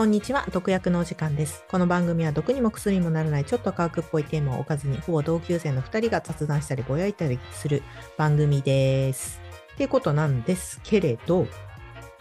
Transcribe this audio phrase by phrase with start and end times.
[0.00, 1.62] こんにちは、毒薬のお時間です。
[1.70, 7.82] この番組は毒にも薬にもならないちょっと科学っぽいテーマを置かずに、ほぼ同級生の2人が雑談したりぼやいたりする
[8.16, 9.42] 番組です。
[9.74, 11.46] っていうことなんですけれど、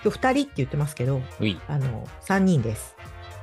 [0.03, 1.21] 今日2人って言ってますけど。
[1.69, 2.97] あの、3人です。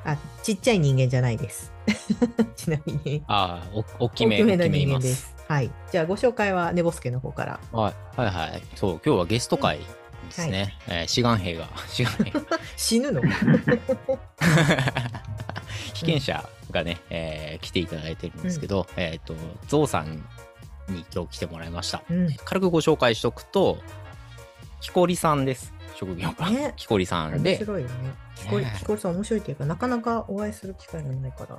[0.07, 1.73] あ、ちっちゃい人間じゃないです。
[2.55, 3.25] ちなみに。
[3.27, 3.69] ああ、
[3.99, 4.67] お大きめ、大きめの。
[4.69, 5.35] 人間ですす。
[5.49, 5.71] はい。
[5.91, 7.61] じゃあご紹介はネボスケの方から。
[7.73, 8.63] はい、はいはい。
[8.77, 9.85] そう、今日はゲスト会で
[10.31, 10.79] すね。
[10.87, 12.33] えー志願兵が、 志願兵。
[12.77, 13.21] 死ぬの？
[15.95, 19.35] 被験者がね、えー来ていただいてるんですけど、えっ、と、
[19.67, 20.25] ゾウさん
[20.89, 22.03] に今日来てもらいました。
[22.09, 22.29] うん。
[22.45, 23.79] 軽くご紹介しとくと、
[24.81, 25.73] 木こりさんです。
[25.95, 26.51] 職業が。
[26.51, 27.95] ね木こりさん面で、白いよね。
[28.37, 31.59] 聞こえ、ね聞こえさん面白いっていうか、なかなかお会いする機会がないから。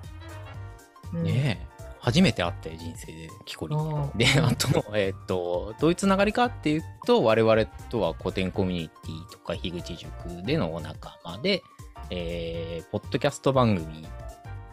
[1.13, 3.67] うんねえ初めて会って人生で木こ
[4.15, 10.09] りであとえっ、とどういうつながりかっていうと我々とは古典コミュニティとか樋口塾
[10.45, 11.63] でのお仲間で、
[12.09, 14.07] えーポッドキャスト番組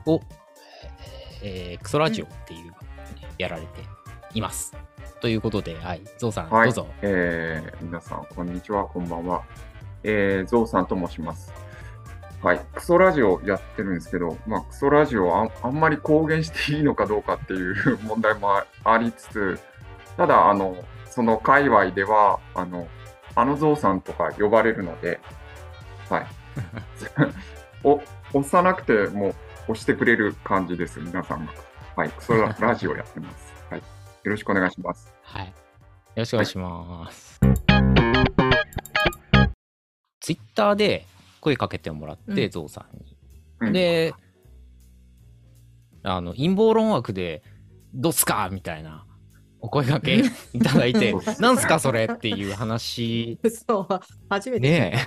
[0.07, 0.21] を、
[1.43, 3.69] えークソラジオっていう番組でやられて
[4.35, 4.77] います、
[5.21, 9.43] ということではいゾウさん、はいどうぞえー皆さん、こんにちは、こんばんは。
[10.03, 11.53] えー、ゾウさんと申します。
[12.43, 19.59] はい、クソラジオやってるんですけど、まあ、クソラジオあんあんまり公言していいのかどうかっていう 問題もあありつつ、
[20.19, 20.77] ただ、あの、
[21.07, 22.87] その界隈では、あの、
[23.35, 25.21] あのゾウさんとか呼ばれるので、
[26.11, 26.27] はい。
[27.83, 28.01] お、
[28.35, 31.53] 押さなくても押してくれる感じです、皆さんが。
[31.97, 33.44] はい、クソラジオやってます。
[34.25, 34.29] はい。
[34.29, 35.15] よろしくお願いします。
[35.23, 35.47] はい。
[35.47, 35.53] よ
[36.17, 37.41] ろしくお願いします。
[40.21, 41.07] ツイッターで
[41.41, 43.17] 声かけてもらって、うんゾウさんに。
[43.61, 44.15] うん、で、
[46.03, 47.43] あの、陰謀論枠で、
[47.93, 48.49] どうっすか？
[48.51, 49.07] みたいな、
[49.61, 50.23] お声掛け
[50.55, 53.39] いただいて なんすかそれっていう話
[53.69, 54.01] そう、
[54.31, 54.71] 初めて。
[54.71, 55.07] ね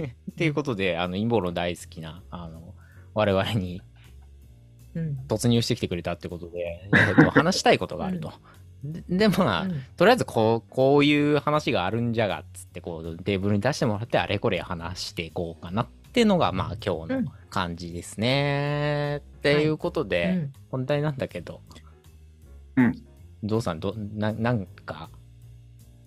[0.00, 0.04] え。
[0.30, 2.74] っていうことで、あの、陰謀論大好きな、あの、
[3.12, 3.87] 我々にうん。
[5.28, 8.32] 突入してきてくれたってことで、えっと話したいことがあると。
[8.84, 9.82] ででもまあ、うん。
[9.96, 19.16] とりあえずこうこういう話があるんじゃがっつってこうテーブルに出してもらってあれこれ話していこうかなっていうのがまあ今日うんの感じですね。
[19.16, 20.52] っていうことで、うん。
[20.70, 21.60] 本題なんだけど、
[22.76, 22.94] うん。
[23.44, 25.10] ゾウさんどななんか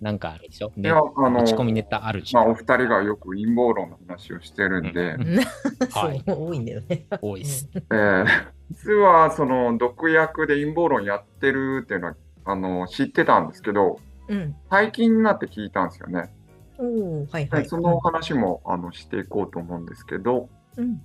[0.02, 5.38] なんかあれでしょ、ねいや、あの持ち込みネタあるし、まあ、お二人がよく陰謀論の話をしてるんで、うん
[5.94, 7.06] はいそう、多いんだよね。
[7.22, 7.70] 多いです。
[7.74, 8.26] えー
[8.72, 14.56] 実はその毒薬で陰謀論やってるっていうのはあの知ってたんですけど、うん。
[14.70, 16.34] 最近になって聞いたんですよね。
[16.78, 17.64] おおはいはい。
[17.64, 21.02] でその話もあのしていこうと思うんですけど、うん。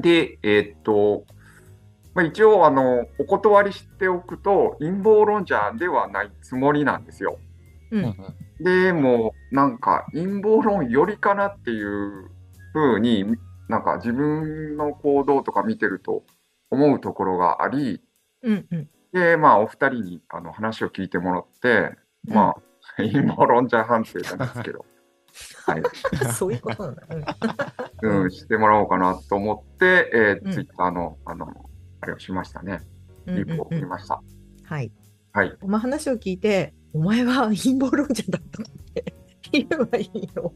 [0.00, 1.24] で、えーっと、
[2.14, 7.38] まあ、一応あの、お断りしておくと、陰謀論者ではないつもりなんですよ。
[7.92, 7.96] う。
[7.96, 8.16] うんん
[8.60, 12.30] でも、なんか陰謀論よりかなっていう
[12.72, 13.24] 風に、
[13.68, 16.24] なんか自分の行動とか見てると
[16.70, 18.00] 思うところがあり、
[18.42, 18.66] うん。
[18.70, 18.88] うん。
[19.12, 22.54] で、まあ、お二人にあの話を聞いてもらって、まあ、
[22.96, 24.84] 陰謀論者判定なんですけど、
[25.66, 25.82] はい、
[26.32, 27.06] そういうことなんだ。
[28.02, 31.46] うん うん、してもらおうかなと思って、えーうんツイッターの、あの、
[32.00, 32.80] あれをしましたね。
[33.26, 34.20] うんリプをうんうん送りました。
[34.64, 34.92] はい。
[35.32, 35.56] はい。
[35.62, 39.14] お前話を聞いて、お前は陰謀論者だったって
[39.52, 40.52] 言えばいいの。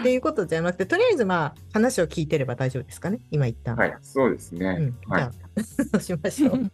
[0.00, 3.76] っていうことじゃなくて、とりあえずまあ話を聞いてれば大丈夫ですかね、今一旦。
[3.76, 4.92] はい、そうですね。
[5.06, 6.70] うん、はいじゃあ、そうしましょう。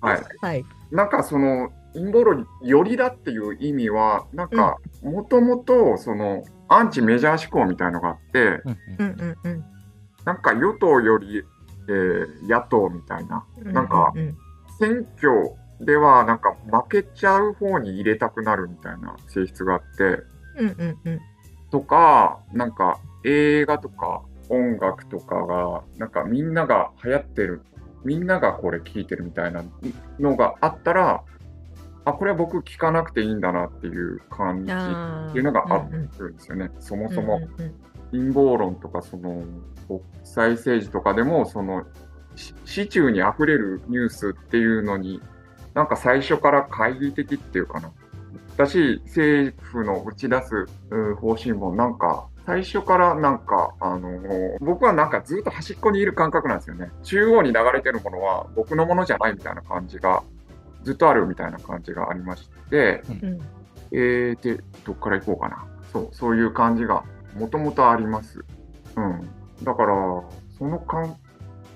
[0.00, 0.22] はい。
[0.40, 0.64] はい。
[0.90, 9.64] なんかその陰謀論よりだっていう意味は、なんかもともとそのアンチメジャー思考みたいのがあって、うんうんうんうん
[10.24, 11.42] なんか与党より、
[11.88, 13.72] えー野党みたいな、うん。
[13.72, 14.36] なんかうん
[14.78, 15.54] 選挙
[15.84, 20.22] ではなんか負けちゃう方に入れたくなるみたいな性質があって、
[20.56, 21.20] うんうんうん。
[21.70, 27.62] とか、なんか映画とか音楽とかが、なんかみんなが流行ってる、
[28.04, 29.64] みんながこれ聴いてるみたいな
[30.20, 31.24] のがあったら、
[32.04, 36.70] あ、これは僕聞かなくていいんだなっていう感じっていうのがあるんですよね。
[36.80, 37.36] そもそも。
[37.36, 37.74] うんうん。
[38.10, 39.42] 陰謀論とか、その
[39.88, 41.84] 国際政治とかでも、その
[42.36, 45.20] し市中に溢れるニュースっていうのに、
[45.74, 47.92] なんか最初から懐疑的っていうかな。
[48.56, 54.10] だし、政府の打ち出すう方針もなんか、最初からなんか、あの
[54.60, 56.90] 僕はなんかずっと端っこにいる感覚なんですよね。
[57.02, 60.22] 中央に流れてるものは僕のものじゃないみたいな感じが、
[60.82, 63.40] ずっとあるみたいな感じがありまして、うん
[63.92, 65.64] えー、で、どっから行こうかな。
[65.92, 67.04] そう、そういう感じが
[67.36, 68.44] もともとあります。
[68.96, 69.30] うん。
[69.62, 69.94] だから、
[70.58, 71.16] その感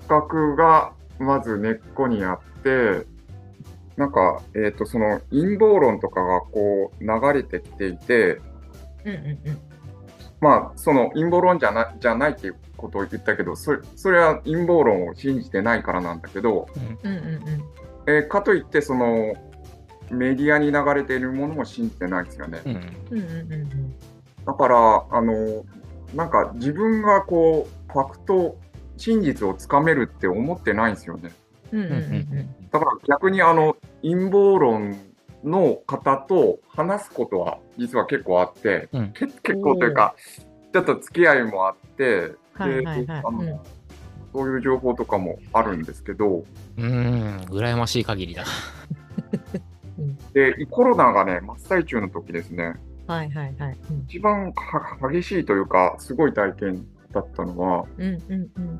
[0.07, 3.05] 覚がまず根っこにあって、
[3.97, 8.39] なんか、えっ、と、その陰謀論とかがこう流れてきていて、
[9.03, 9.59] うんうんうん。
[10.39, 16.67] まあ、その陰謀論じゃなじゃないっていうことを言ったけど、それそれは陰謀論を信じてないからなんだけど、
[17.03, 17.41] うんうんうんうん。
[18.07, 19.33] えーかといって、その
[20.11, 22.61] メディアに流れているものも信じてないですよね。
[22.65, 23.95] うんうんうんうん
[24.45, 25.65] だから、あの、
[26.15, 28.57] なんか自分がこう、ファクト、
[28.95, 31.31] 真実をつかめるって思ってないんですよね。
[31.73, 34.97] うんうんうんだから逆にあの陰謀論
[35.43, 40.15] の方と話すことは実は結構あって、うんけ結構というか、
[40.73, 43.59] ちょっと付き合いもあって、はいはいはいであのうん
[44.33, 46.43] そういう情報とかもあるんですけど、
[46.77, 46.83] うん。
[46.83, 48.43] うん、羨ましい限りだ。
[50.33, 52.75] でコロナがね、真っ最中の時ですね、
[53.07, 53.77] はいはいはい。
[53.89, 58.79] うん一番は激しいというか、すごい体験だったのは、うんうんうん。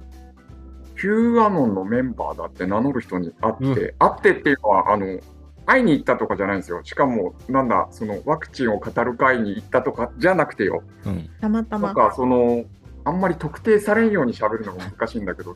[1.00, 5.20] Q アノンのメンバーだって名乗る人に会って、うん会ってっていうのは、あの、
[5.66, 6.82] 会いに行ったとかじゃないんですよ。
[6.84, 10.84] しかも、なんだ、そのワクチンを語る会に行ったとかじゃなくてよ。
[11.06, 11.30] うん。
[11.42, 11.88] たまたま。
[11.88, 12.66] なんか、その、
[13.04, 15.56] あんまり特定されんように喋るのが難しいんだけど、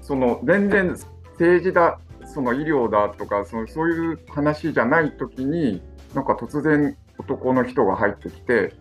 [0.00, 0.96] その、全然
[1.32, 5.82] 政治だ、その医療だとか、そのそういう話じゃない時に、
[6.14, 8.72] なんか突然男の人が入ってきて、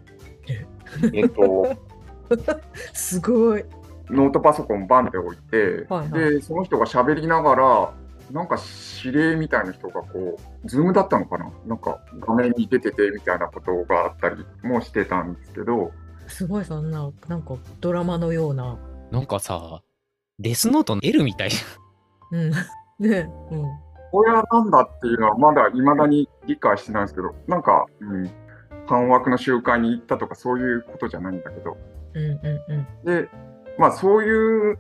[1.14, 1.76] えっと、
[2.94, 3.66] すごい。
[4.10, 7.94] ノートパソコンバンって置いて、はいはいで、その人が喋りながら、
[8.32, 8.58] なんか
[9.04, 11.52] 指令みたいな人がこう、ズームだったのかな？
[11.66, 15.92] なんか画面に出ててみたいなことがあったりもしてたんですけど、
[16.28, 18.78] すごいそんな、なんかドラマのような。
[19.12, 19.82] なんかさ、
[20.38, 21.58] デスノートの L みたいじ
[22.32, 22.52] うん。
[23.00, 23.66] ねうん。
[24.12, 28.30] これはなんだっていうのはまだ未だに理解してないんですけど、なんか、うん、
[28.88, 31.78] 半枠の集会に行ったとかそういうことじゃないんだけど、
[32.14, 32.88] うんうんうん。
[33.06, 33.30] で、
[33.80, 34.78] まあそういう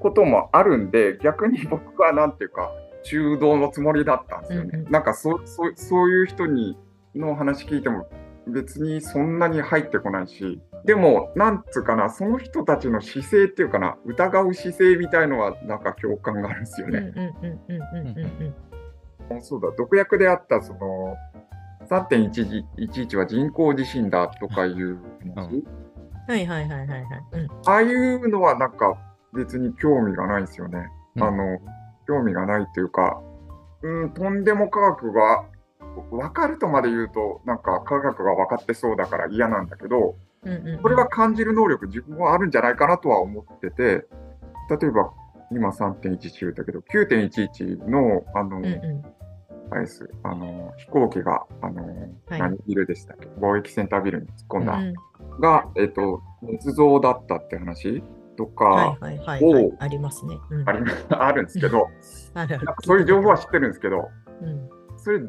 [0.00, 2.70] こともあるんで、逆に僕はなんていうか、
[3.04, 4.70] 中道のつもりだったんですよね。
[4.74, 6.76] うんうんなんかそそそういう人に
[7.14, 8.08] の話聞いても
[8.46, 17.14] 別にそんなに入ってこないし、でも、なんつうかな、その人たちの姿勢っていうかな、疑う姿勢みたいのはなんか共感があるんですようんうんね。
[17.16, 18.18] うんうんうん
[19.30, 21.16] うんそうだ、毒薬であったその
[21.88, 24.98] 3.11は人工地震だとかいう
[25.34, 25.64] 話、う
[26.28, 27.04] はいはいはいはいはい。
[27.32, 27.48] うん。
[27.66, 28.96] ああいうのはなんか
[29.34, 30.90] 別に興味がないんですよね。
[31.16, 31.58] うんあの、
[32.06, 33.20] 興味がないというか、
[33.82, 35.44] うん、とんでも科学が
[36.10, 40.82] 分かるとまで言うと、なんか科学が分かってそうだから嫌なんだけど、うんうんうん。
[40.82, 44.06] これは感じる能力、自分はあるんじゃないかなとは思ってて、
[44.80, 45.12] 例えば
[45.50, 49.04] 今3.11言ったけど、9.11の、あの、うんう
[49.70, 51.86] あれです、あの、飛行機が、あの、
[52.26, 53.26] はい何ビルでしたっけ？
[53.40, 54.92] 貿易センタービルに突っ込んだ、ん。
[55.40, 58.02] が、えっと、捏造だったって話？
[58.36, 59.72] とか、はいはいはいはいお。
[59.78, 60.38] ありますね。
[60.50, 60.78] うんあり
[61.10, 61.88] あるんですけど、
[62.82, 64.08] そういう情報は知ってるんですけど、
[64.40, 64.68] うん。
[64.96, 65.20] それ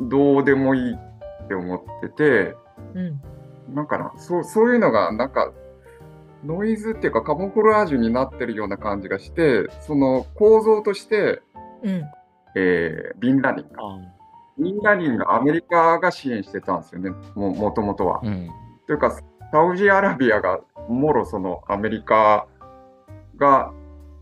[0.00, 2.56] どうでもいいって思ってて、
[2.94, 3.20] うん。
[3.74, 5.52] なんかな、そうそういうのがなんか
[6.44, 11.42] ノイズっていうかカモフラージュになってるような感じがして、その構造として、
[11.82, 12.02] うん。
[12.54, 13.82] えービンラディンが。
[14.58, 18.20] ビンラディンがアメリカが支援してたんですよね、ももともとは。
[18.22, 18.48] うん。
[18.86, 19.12] というか、
[19.52, 22.46] サウジアラビアがもろそのアメリカ
[23.36, 23.70] が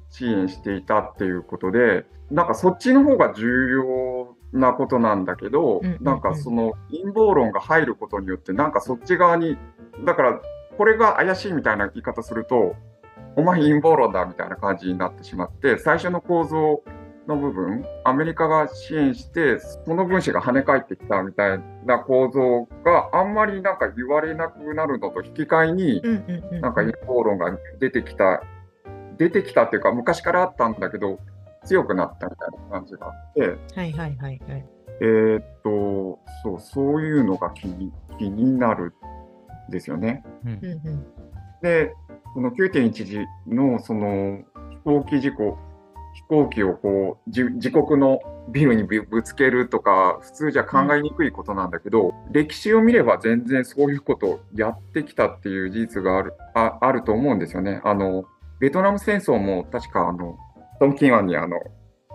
[0.09, 9.57] 支援していたっていうことで、なんかそっちの方が重要なことなんだけど、なんかその陰謀論が入ることによって、なんかそっち側に、
[10.05, 10.41] だから
[10.77, 12.75] これが怪しいみたいな言い方すると、
[13.37, 16.83] お前陰謀論だみたいな感じになってしまって、最初の構造
[17.27, 26.03] の部分、アメリカが支援して、その分子が跳ね返ってきたみたいな構造があんまりなんか言われなくなるのと引き換えに。
[26.61, 28.43] なんか陰謀論が出てきた、
[29.17, 31.19] 出てきたっていうか、昔からあったんだけど、
[31.65, 33.47] 強くなったみたいな感じがあって、は
[33.85, 34.67] いはいはいはい。
[35.03, 38.95] えーっと、そう、そういうのが気に気になる
[39.69, 40.23] んですよね。
[40.45, 40.61] うん。
[41.63, 41.95] で、
[42.35, 45.70] この9.11のその飛行機事故、飛
[46.31, 48.21] 行機をこうじ自国の
[48.53, 57.81] ビルにぶぶつけるとか、普通じゃ考えにくいことなんだけど、歴史を見れば全然そういうことをやってきたっていう事実があるああると思うんですよね。
[57.85, 58.25] あの
[58.61, 60.39] ベトナム戦争も確かあの
[60.79, 61.59] トンキン湾にあの、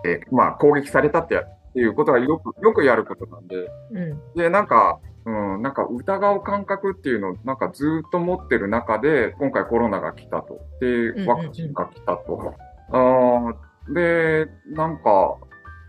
[0.04, 3.56] えーまあ、攻撃されたってっていうことはよくよくやることなんで、
[3.92, 4.34] うん。
[4.34, 10.58] で、なんか、うん、なんか疑う感覚っていうのをなんかずっと持ってる中で、今回コロナが来たと。
[10.80, 12.54] うんうんうで、んワクチンが来たと。
[12.92, 15.36] あーで、なんか、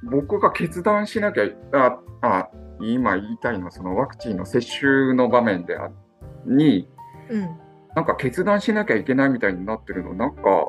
[0.04, 2.50] 僕が決断しなきゃ、あ、あ
[2.80, 5.90] 今言いたいのは、そのワクチンの接種の場面であ
[6.46, 6.90] に、
[7.30, 7.58] うん。
[7.96, 10.68] なんか決断しなきゃいけないみたいになってるの、なんか、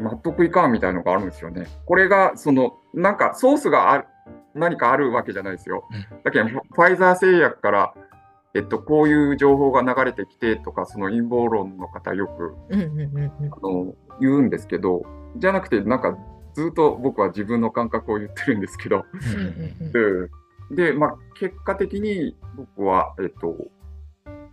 [0.00, 1.66] 納得いかんみたいのがあるんですよね。
[1.84, 4.04] これが、その、なんかソースがある、
[4.54, 6.22] 何かあるわけじゃないですようん。
[6.22, 7.94] だけど、ファイザー製薬から、
[8.54, 15.02] えっと、こういう情報が流れてきてとか、その陰謀論の方よくうんうんうんうんあの言うんですけど、
[15.36, 16.16] じゃなくて、なんか
[16.58, 19.92] ずっと僕は自分の感覚を言ってるんですけど、うんうん
[20.76, 23.56] で、でまあ、結果的に僕は、えっと、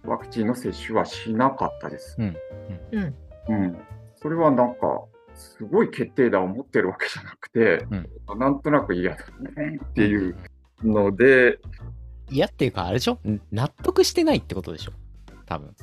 [0.04, 2.16] ワクチンの接種はしなかったです。
[2.20, 2.38] うん
[2.92, 3.16] うん
[3.48, 3.78] うん。
[4.16, 7.88] それはなんか、すごい決定打を持ってるわけじゃなくて、
[8.38, 9.18] なんとなく嫌だ
[9.56, 10.38] ねっていう
[10.84, 11.60] ので、
[12.30, 13.18] 嫌っていうか、あれでしょ？
[13.52, 14.92] 納得してないってことでしょ？
[15.48, 15.76] 多分。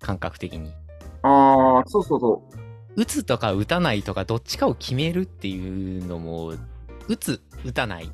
[0.00, 0.72] 感覚的に。
[1.22, 2.67] ああ、そうそうそう。
[2.96, 6.54] 打つとか打たないとか、どっちかを決めるっていうのも、
[7.08, 8.04] 打つ、打たない。
[8.04, 8.10] い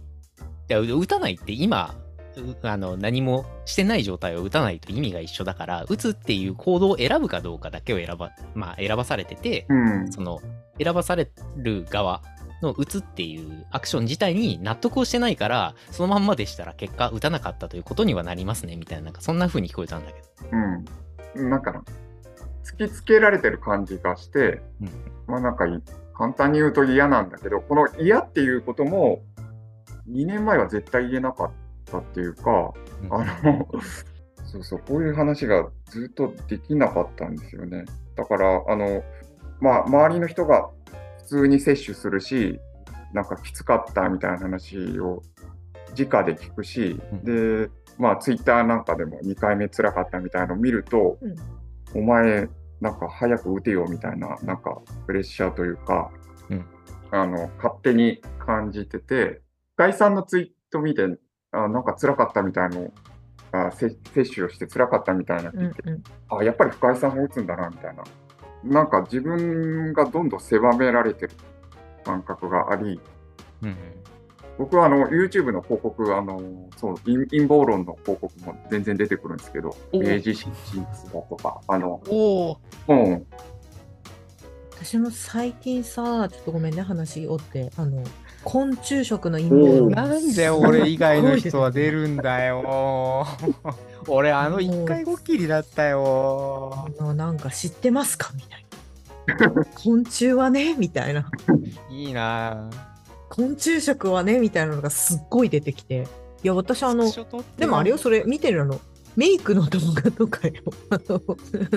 [0.68, 1.94] や、う打たないって今、
[2.36, 10.12] うあの何もしてない状態を打たないと意味が一緒だから、打つっていう行動を選ぶかどうかだけを選ば、まあ、選ばされてて、うん。
[10.12, 10.40] その
[10.82, 12.22] 選ばされる側
[12.62, 20.26] の打つっていうアクション自体に納得をしてないからそのまんまでしたら結果打たなかったということにはなりますねみたいななんかそんな風に聞こえたんだけど
[21.36, 21.50] うん。
[21.50, 21.84] なんかな、
[22.64, 24.88] 突きつけられてる感じがして、うん。
[25.26, 25.82] まあなんかい
[26.16, 29.22] 簡単に言うと嫌なんだけど、この嫌っていうことも、
[30.08, 31.50] 2年前は絶対言えなかっ
[31.84, 32.72] たっていうか、
[33.10, 33.68] あの、
[34.46, 37.84] そうそう、こういう話がずっとできなかったんですよね。
[38.16, 39.02] だから、あの、
[39.60, 40.68] まあ、周りの人が
[41.18, 42.60] 普通に接種するし、
[43.12, 45.22] なんかきつかったみたいな話を
[45.98, 51.18] 直で聞くし、で、まあ、ツイッターなんかでも2回目辛かったみたいなのを見ると、
[51.94, 52.48] お前、
[52.80, 56.10] なんか早く打てよみたいな、なんかプレッシャーというか、
[56.50, 56.66] うん。
[57.10, 59.42] あの、勝手に感じてて、
[59.76, 61.06] 深井さんのツイート見て、
[61.52, 62.92] あなんか辛かったみたいなの
[63.52, 66.02] あせ接種をして辛かったみたいなうん聞いて、うん。
[66.28, 68.02] あ、やっぱり深井さんも打つんだなみたいな。
[68.64, 71.32] なんか自分がどんどん狭められてる
[72.04, 73.00] 感覚があり、
[73.62, 73.76] うんうん
[74.58, 76.40] 僕はあの YouTube の広告、あの
[76.76, 82.58] そう陰陰謀論の広告も全然出てくるんですけど、お明治新聞だとか、あの、おお
[82.88, 83.26] うん、
[84.70, 88.04] 私も最近さ、ちょっとごめんね、話をって、あの、
[88.44, 89.90] 昆虫食の陰謀論。
[89.90, 93.26] なんで俺以外の人は出るんだよ。
[94.06, 96.86] 俺あの一回ごきりだったよ。
[96.98, 98.30] あの、なんか知ってますか？
[98.34, 99.64] みたいな。
[99.74, 101.30] 昆虫はね、みたいな。
[101.90, 102.68] いいな
[103.34, 106.06] 昆虫食はね、みたいなのがすっごい出てきて。
[106.44, 107.10] いや、私あの、
[107.56, 108.80] でもあれよ、それ見てるの、
[109.16, 110.62] メイクの動画とかよ。
[110.90, 111.20] あの、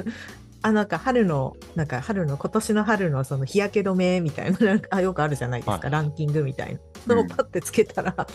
[0.61, 6.79] あなんか春の、なんか春の、今年の春のその日焼け止めみたいな、なんかあよくあるじゃないですか、はいランキングみたいな。
[7.07, 8.27] それをパッてつけたら、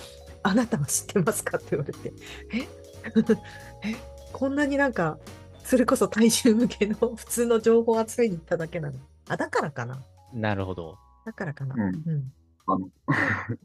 [0.43, 2.13] あなたは知ってますかって言われて、
[2.53, 2.67] え？
[3.89, 3.97] え？
[4.33, 5.19] こんなになんか、
[5.63, 8.99] それこそ大衆向けの普通の情報を集めに行っただけなの。
[9.29, 10.03] あ、だからかな。
[10.35, 11.77] なるほどだからかな。
[11.77, 12.33] うんうん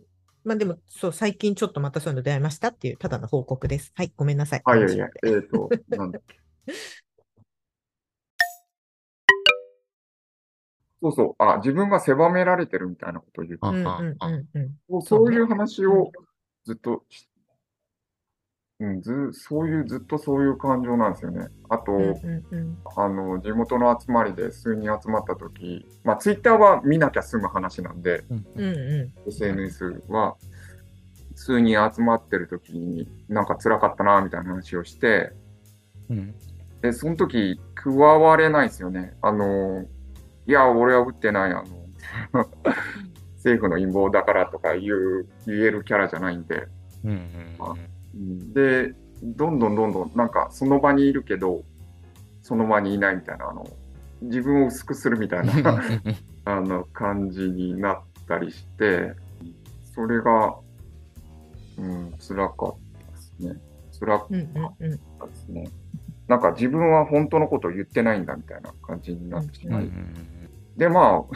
[0.44, 3.92] まあでも、そう、最近ちょっとまたそういうの出会いましたっていう、ただの報告です。
[3.96, 4.62] はい、ごめんなさい。
[4.64, 6.40] あ、いやいや、えっ、と、なんだっけ。
[11.02, 14.80] そうそう、あ、自分が狭められてるみたいなことを言ってあうんうんうんうん。
[14.90, 16.12] そうそうねそういう話を
[16.66, 17.28] ずっとし、
[18.80, 21.48] うん、ず、そういう、ずっとそういう感情なんですよね。
[21.68, 22.78] あと、うんうんうん。
[22.96, 28.38] あの、地元の集まりで数人集まった時、まあ、ツイッターは見なきゃ済む話なんで、うん。
[28.56, 30.36] う SNS は、
[31.34, 35.34] 数人集まってる時に、なんか辛かったな、みたいな話をして、
[36.10, 36.36] うん。
[36.82, 39.18] で、その時、加われないですよね。
[39.24, 39.86] あの、
[40.46, 42.46] いや、俺は打ってない、あの、
[43.38, 46.68] 政府の陰謀だからとか言う、言えるキャラじゃないんで、
[47.04, 47.97] うんうんうん
[48.54, 48.94] で、
[49.24, 51.64] どんどんどんどん、なんかその場にいるけど、
[52.42, 53.68] その場にいないみたいな、あの、
[54.22, 55.82] 自分を薄くするみたいな
[56.46, 59.14] あの感じになったりして、
[59.94, 60.56] それが、
[61.78, 63.62] うん、辛かったですね。
[64.00, 64.28] 辛かっ
[65.20, 65.70] たですね。
[66.28, 69.90] なんか自分は本当のことを言ってないんだみたいな感じになってしまい。
[70.76, 71.36] で、まあ、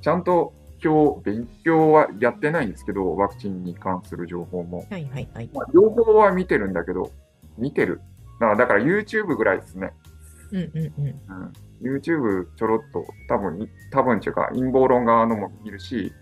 [0.00, 0.54] ちゃんと
[0.86, 4.86] 今日勉強はやってないんですけど、ワクチンに関する情報も。
[4.88, 5.50] はいはいはい。
[5.52, 7.10] まあ、情報は見てるんだけど、
[7.58, 8.00] 見てる。
[8.38, 9.92] だからだから YouTube ぐらいですね。
[10.52, 11.06] うんうんうん。
[11.82, 16.12] うん、YouTube ちょろっと、多分い、多分っていうか、陰謀論側のも見るし、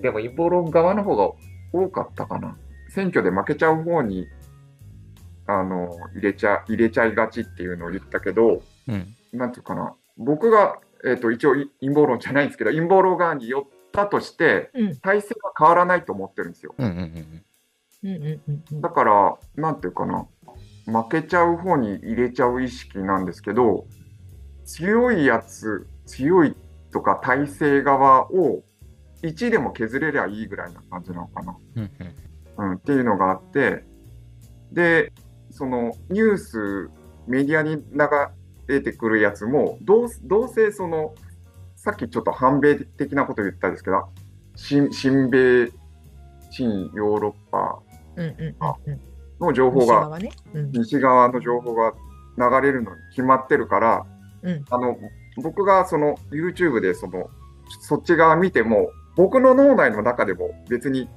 [0.00, 1.32] でも陰謀論側の方が
[1.72, 2.56] 多かったかな。
[2.90, 4.28] 選挙で負けちゃう方に、
[5.48, 9.94] あの、入れちゃ、入れちゃいがちっていうのを言ったけど、うんなんていうかな。
[10.16, 13.60] 僕が、えっ、と、一応い陰謀論じゃないんですけど、陰謀論側に寄
[14.02, 14.70] ったとして、
[15.02, 16.74] 体制は変わらないと思ってるんですよ。
[18.80, 20.26] だから、なんていうかな、
[20.86, 23.86] 負けちゃう方に入れちゃう意識なんですけど、
[24.64, 26.56] 強いやつ、強い
[26.92, 28.62] とか体制側を
[29.22, 31.58] 1でも削れりゃいいぐらいな感じなのかな。
[32.58, 33.84] うん、っていうのがあって、
[34.72, 35.12] で、
[35.50, 36.90] そのニュース、
[37.26, 37.82] メディアに流
[38.68, 41.14] れてくるやつも、どうどうせその、
[41.78, 44.08] さっきちょっと反米的なこと言ったんですけど、
[44.56, 45.70] 親親米、
[46.50, 47.78] 親ヨーロッパ
[48.16, 49.00] うんうんうんうん。
[49.40, 50.30] の情報が、西側ね。
[50.54, 51.92] うん西側の情報が
[52.36, 54.06] 流れるのに決まってるから、
[54.42, 54.96] うんあの
[55.40, 57.30] 僕がその YouTube でその
[57.80, 61.08] そっち側見ても、僕の脳内の中でも別に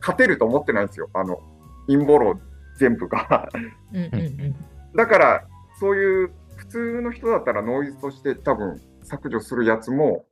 [0.00, 1.40] 勝てると思ってないんですよ、あの
[1.86, 2.38] 陰謀論
[2.76, 3.48] 全部が。
[3.94, 4.56] うんうんうん。
[4.94, 5.44] だから、
[5.80, 10.24] そういう普通の人だったらノイズとして多分削除するやつも、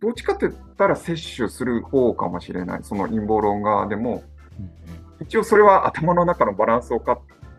[0.00, 4.22] どっちかって言ったら摂取する方かもしれない、その陰謀論側でも。
[5.20, 7.16] 一応それは頭の中のバランスをか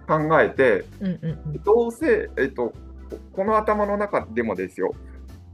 [0.08, 1.64] 考えて、うんうんうん。
[1.64, 2.74] どうせ、えっと、
[3.34, 4.94] この頭の中でもですよ、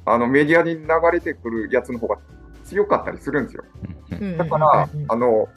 [0.05, 2.17] あのメディアに流れてくるやつの方が
[2.63, 3.63] 強かったりするんですよ。
[4.38, 5.50] だから、あの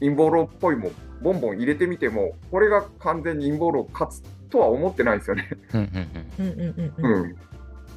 [0.00, 5.50] 陰謀論っぽいもん、ボンボン入れてみても、これが完全に陰謀論勝つとは思ってないんですよね。
[5.72, 7.36] うん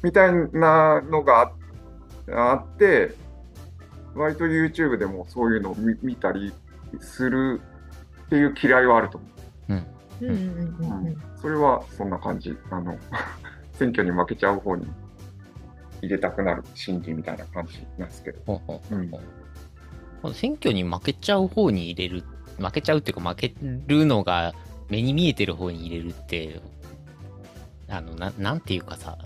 [0.02, 1.52] みたいなのが
[2.30, 3.14] ああって、
[4.14, 6.52] 割と YouTube でもそういうのを見見たり
[7.00, 7.60] する
[8.26, 9.32] っていう嫌いはあると思う。
[9.70, 9.86] うん
[10.20, 11.22] うんうん。
[11.36, 12.56] それはそんな感じ。
[12.70, 12.96] あの
[13.74, 14.88] 選挙に負けちゃう方に
[16.02, 18.40] 入れたくなる心理みたいな感じなんですけど。
[18.44, 19.10] ほうん
[20.34, 22.24] 選挙に負けちゃう方に入れる、
[22.58, 23.54] 負けちゃうっていうか負け
[23.86, 24.52] るのが
[24.88, 26.60] 目に見えてる方に入れるって、
[27.88, 29.16] あの、ななんていうかさ、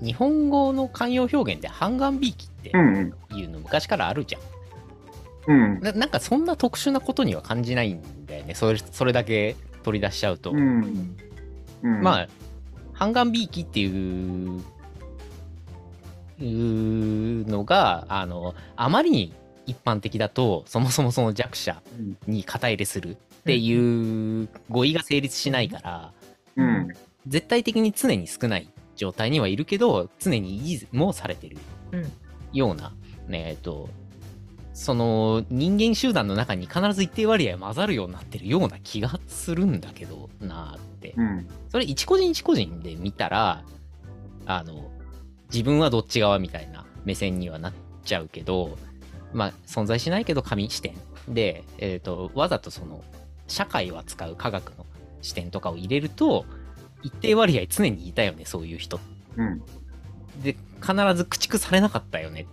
[0.00, 2.70] 日本語の慣用表現で半眼びいきって。
[2.70, 4.42] いうの昔からあるじゃん。
[5.48, 5.80] うん。
[5.80, 8.54] ななんかそんな特殊なことには感じないんだよね。
[8.54, 10.50] それそれだけ取り出しちゃうと。
[10.50, 11.16] うん。
[11.82, 12.28] うん、まあ、
[12.92, 14.62] 半眼びいきっていう
[16.40, 19.32] のが、あの、あまりに
[19.66, 26.12] 一般的だと、そもそもその弱者うんに肩入れするっていう語彙が成立しないから、
[26.56, 26.88] うん。
[27.26, 31.56] 絶対的に常に少ない状態にはいるけど、常に維持もされてる
[31.92, 32.12] うん
[32.52, 32.92] ような、
[33.28, 33.88] ねえっと、
[34.74, 41.14] その人間集団の中に必ず一定割合混ざるようになってるような気がするんだけどなーって。
[41.16, 41.48] うん。
[41.68, 43.64] それ一個人一個人で見たら、
[44.46, 44.90] あの、
[45.52, 47.72] 自分はどっち側みたいな目線にはなっ
[48.04, 48.76] ちゃうけど、
[49.32, 50.94] まあ、存在しないけど紙視点
[51.28, 53.04] で、えっ、と、わざとその、
[53.46, 54.86] 社会は使う科学の
[55.22, 56.44] 視点とかを入れると、
[57.02, 59.00] 一定割合常にいたよね、そういう人。
[59.36, 59.62] うん。
[60.42, 62.46] で、必ず駆逐されなかったよね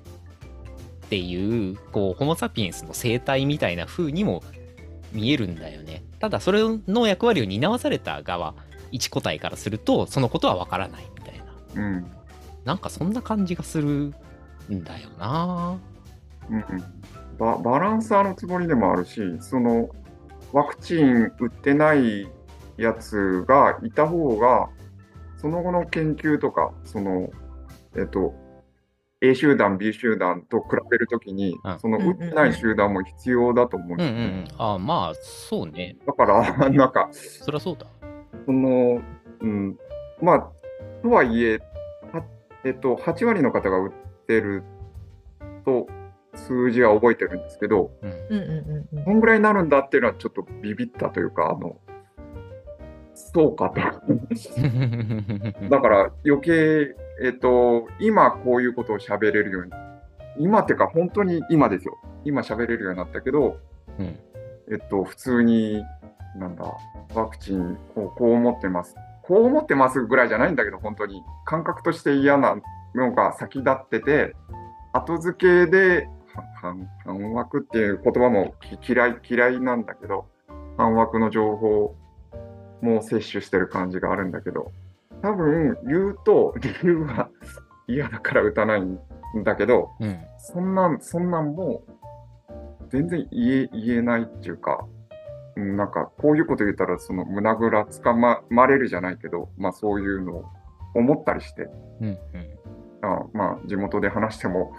[1.05, 4.43] っていう、こう、ホモ・サピエンスの生態みたいな風にも
[5.11, 6.03] 見えるんだよね。
[6.19, 8.55] ただ、それの役割を担わされた側、
[8.91, 11.81] 一個体からすると、そのことはわからないみたいな。
[11.81, 12.11] うん。
[12.65, 14.13] なんかそんな感じがする
[14.69, 15.77] んだよな
[16.49, 16.63] うん
[17.37, 19.89] ババランサーのつもりでもあるし、その
[20.53, 22.29] ワクチン打ってない
[22.77, 24.69] やつがいた方が、
[25.37, 27.29] その後の研究とか、その、
[27.95, 28.33] えっと、
[29.21, 34.55] A 集団、B 集団と比べるときにうん、その打ってない集団も必要だと思うんうんうんうです。
[34.57, 35.97] ああ、まあ、そうね。
[36.05, 37.87] だから、なんか、そりゃそうだ。
[38.45, 39.01] その、
[39.41, 39.77] うん、
[40.21, 40.51] まあ、
[41.01, 41.59] とはいえ、
[42.11, 42.23] は
[42.63, 43.91] えっと、8割の方が打っ
[44.27, 44.63] てる
[45.65, 45.87] と、
[46.35, 48.11] 数字は覚えてるんですけど、うん。
[48.11, 51.77] うんうんうんこんぐらいになるんだっていうのはちょっとビビったというか、あの、
[53.35, 53.81] そうかと。
[55.69, 59.71] だから余計、えっと、今こういうことを喋れるように、
[60.39, 61.97] 今っていうか本当に今ですよ。
[62.23, 63.57] 今喋れるようになったけど、
[63.99, 64.17] うん
[64.71, 65.83] えっと、普通に、
[66.37, 66.63] なんだ、
[67.13, 68.95] ワクチン、こうこう思ってます。
[69.23, 71.21] こう思ってますぐらいじゃないんだけど、本当に。
[71.45, 72.55] 感覚として嫌な
[72.95, 74.33] のが先立ってて、
[74.93, 80.25] 後付けで、は反反枠っていう言葉もき嫌い、嫌いなんだけど、
[80.77, 81.95] 反枠の情報
[82.85, 84.71] も摂取してる感じがあるんだけど、
[85.21, 87.29] 多分言うと、理由は
[87.87, 88.99] 嫌だから打たないん
[89.43, 90.17] だけど、うん。
[90.37, 94.85] そんなん、そんなんもう、全然言え、言えないっていうか、
[95.55, 100.45] うんなんか、こういうこと言ったら、その胸ぐらつかま、まれるじゃないけど、まあそういうのを
[100.93, 101.69] 思ったりして、
[102.01, 102.07] うん。
[102.07, 102.17] うん。
[103.01, 104.73] あまあ地元で話しても、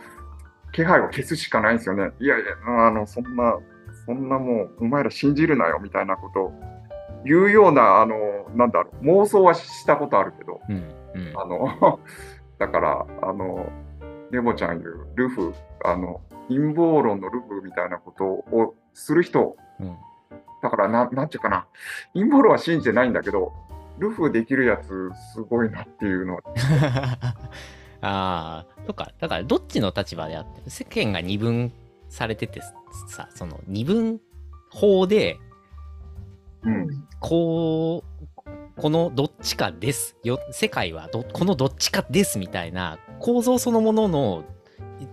[0.72, 2.10] 気配を消すしかないんですよね。
[2.20, 2.46] いやいや、
[2.86, 3.58] あの、そんな、
[4.04, 6.52] そんなもう、お前ら信じるなよ、みたいなことを
[7.24, 8.16] 言うような、あの、
[8.54, 10.76] なんだろう、妄想はしたことあるけど、うん。
[11.14, 11.32] うん。
[11.36, 12.00] あの、
[12.58, 13.70] だから、あの、
[14.30, 19.96] ネボちゃん言う、ルフ、あの、陰謀論のルフみたいなことをする人、うん。
[20.62, 21.66] だからな、なんていうかな、
[22.14, 23.52] 陰謀論は信じてないんだけど、
[23.98, 26.42] ルフできるやつ、すごいなっていうのは、
[28.02, 31.72] ああ、とか、だからどっちの立場であって、世間が二分
[32.08, 32.60] されてて
[33.08, 34.20] さ、その二分
[34.70, 35.38] 法で、
[36.66, 37.08] うん。
[37.20, 40.16] こう、このどっちかです。
[40.22, 44.44] よ世界はどこのどっちかですみたいな構造そのものの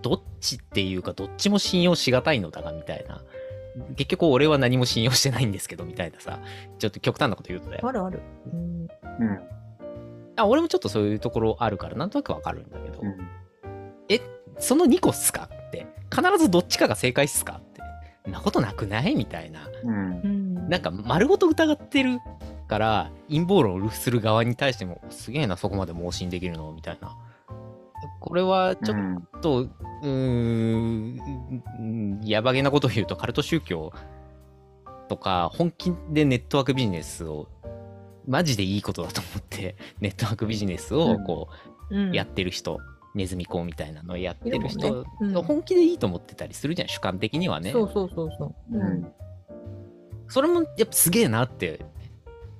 [0.01, 3.23] どっちっていうかどっちも信用しがたいのだがみたいな。
[3.95, 6.39] 結局俺は何も信用してないんですけどみたいなさ。
[6.77, 7.87] ちょっと極端なこと言うとだよ。
[7.87, 8.21] あるある。
[8.53, 8.87] うん
[9.19, 9.39] うん。
[10.35, 13.17] あ俺もちょっとそういうところあるからなんとなくわかるんだけど、うん。
[14.59, 17.81] その2個っすかって必ずどっちかが正解っすかって
[18.23, 19.67] そんなことなくないみたいな。
[19.83, 20.27] うんう。
[20.27, 22.19] んなんか丸ごと疑ってる
[22.67, 27.15] から陰謀論をする側に対してもすげえなそこまで盲信できるのみたいな。
[28.19, 31.19] これはちょっとうーん。
[31.79, 33.91] うんやばげなことを言うとカルト宗教
[35.09, 37.47] とか本気でネットワークビジネスを
[38.25, 41.49] マジでいいことだと思ってネットワークビジネスをこ
[41.89, 42.09] うん。
[42.11, 42.79] うやってる人、
[43.13, 45.43] ネズミ講みたいなのをやってる人もんねうん。
[45.43, 47.71] 本気でいいと思ってたりするじゃん主観的にはね。
[47.71, 48.77] そうそうそうそう。
[48.77, 49.13] うん。
[50.33, 51.85] それもやっぱすげえなって。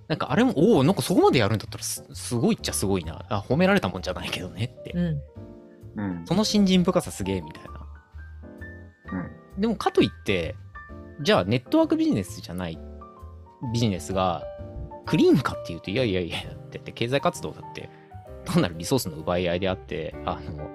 [0.07, 3.25] なんかあれも、おお、なんかそこまでやるんだったらすすごいっちゃすごいな。
[3.29, 4.91] あ、褒められたもんじゃないけどねって。
[4.91, 5.21] うん。
[5.95, 6.25] うん。
[6.27, 7.88] その信心深さすげえみたいな。
[9.55, 9.62] うん。
[9.62, 10.55] でもかといって、
[11.21, 12.77] じゃあネットワークビジネスじゃない
[13.73, 14.43] ビジネスが
[15.07, 17.89] クリーンかっていうと、いやいやいや、だってって経済活動だって
[18.45, 20.69] 単なるリソースの奪い合いであって、あの、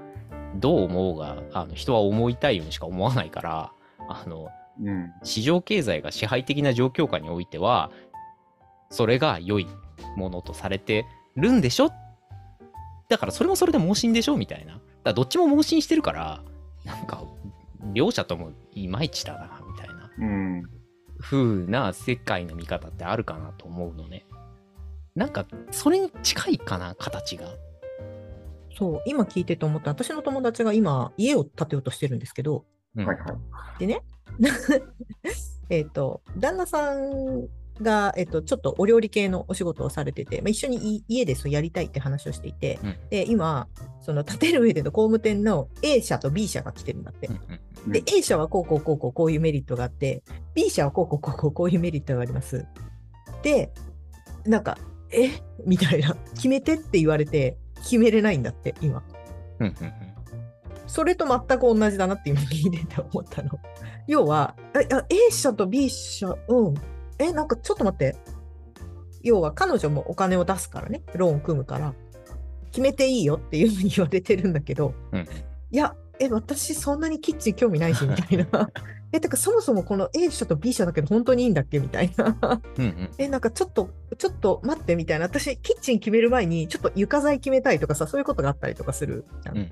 [0.57, 3.73] どう思うが、あの人は思いたいようにしか思わないから、
[4.09, 4.49] あの、
[4.83, 5.13] うん。
[5.23, 7.91] 市場経済が支配的な状況下においては、
[8.91, 9.67] それが良い
[10.17, 11.05] ものとされて
[11.37, 11.91] るんでしょ？
[13.09, 14.75] だからそれもそれで盲信でしょみたいな。
[14.75, 16.43] だからどっちも盲信してるから、
[16.85, 17.23] なんか、
[17.93, 20.63] 両者ともいまいちだな、みたいなうん。
[21.21, 24.25] 風な世界の見方ってあるかなと思うのね。
[25.15, 27.47] なんか、それに近いかな、形が。
[28.77, 32.65] そう、今聞いてて思った、私の友達が今、家を建てようとしてるんですけど、
[32.95, 33.33] うんはいは
[33.77, 33.81] い。
[33.81, 34.03] でね、
[35.71, 37.47] えっと、旦那さん
[37.83, 43.69] が、えっと、ちょっとお料理系のお仕事をされてて、まあ、一緒にい家でそうやりたいって話をしていて、うんで、今、
[44.01, 47.35] その建てる上での工務店の A 社と B 社が来てるんだってうん。
[47.35, 50.23] うんで、A 社はこうこうこうこうこういうメリットがあって、
[50.55, 52.67] B 社はこうこうこうこうこういうメリットがあります。
[53.43, 53.73] で、
[54.45, 54.77] なんか、
[55.11, 55.31] え？
[55.65, 59.03] みたいな、決めてって言われて、決めれないんだって、今。
[59.61, 59.75] うん
[60.89, 63.51] それと全く同じだなって今聞いてて思ったの。
[64.09, 64.57] 要は、
[65.09, 66.75] A 社と B 社、うん。
[67.19, 68.17] え、なんかちょっと待って。
[69.23, 71.95] 要は彼女もお金を出すからね、ローン組むから、
[72.71, 75.29] 決めていいよっていうふうに言われてるんだけど、うんうん
[75.71, 78.71] いや、え、私そんなにキッチン興味ないし、みたいな。
[79.11, 81.79] え、てかそもそもこの A 社と B 社だけど本当にいいんだっけ？
[81.79, 82.61] みたいな。
[82.79, 85.25] うんうんえ、なんかちょっと、ちょっと待ってみたいな。
[85.27, 89.71] 私、キッチン決める前に、ちょっと床材決めたいとかさ、そういうことがあったりとかするじゃんうんうん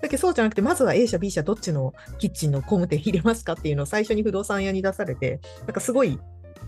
[0.00, 6.18] だけどそうじゃなくて、まずは A 社、B 社、どっちのキッチンの工務店入れますかっていうのを 最初に不動産屋に出されて、なんかすごい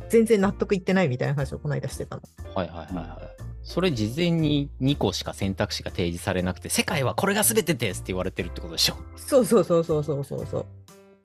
[0.08, 2.22] 全然納得いってないみたいな話をこの間してたの。
[2.54, 3.42] はいはいはいはい。
[3.62, 8.96] それ事前に2個しか選択肢が提示されなくて、世界はこれが全てですって言われてるってことでしょ？
[9.16, 10.66] そうそうそうそうそうそうそう。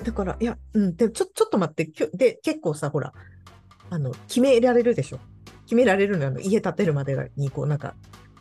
[0.04, 3.14] だから、いや、うん、でもちょちょっと待って、きょで、結構さ、ほら、
[3.90, 5.20] あの、決められるでしょ。
[5.66, 7.96] 決められるのよあの家建てるまでに、こう、なんか、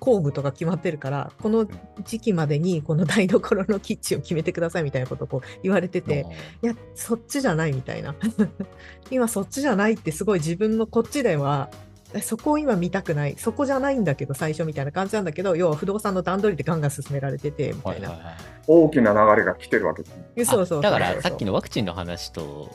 [0.04, 1.66] 工具とか決まってるから、この
[2.04, 6.26] 時期までにこの 台所のキッチンを決めてくださいみたいなことをこう言われてて、
[6.62, 8.14] いや、そっちじゃないみたいな。
[9.10, 11.76] 今そっちじゃないってすごい自分のこっちでは、え
[12.20, 13.36] そこを今見たくない。
[13.38, 18.10] そこじゃないんだけど、最初みたいな感じなんだけど、要は不動産の段取りでガンガン進められてて、みたいな。
[18.10, 18.36] はいはいはい。
[18.66, 20.44] 大きな流れが来てるわけですね。
[20.44, 21.44] そうそうそうあだからさっきの。
[21.44, 22.74] のワクチンの話と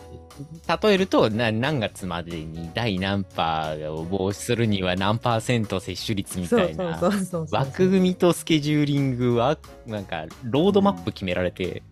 [0.84, 6.99] 例えるとな何月までに第何パーを防止するには何パーセント接種率みたいな
[7.52, 11.84] 枠組みとスケジューリングはなんかロードマップ決められて